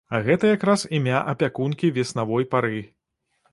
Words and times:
А 0.17 0.19
гэта 0.27 0.45
якраз 0.57 0.85
імя 0.99 1.19
апякункі 1.35 1.93
веснавой 1.99 2.51
пары. 2.57 2.83